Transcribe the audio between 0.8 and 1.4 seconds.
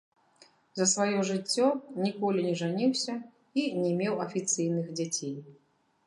сваё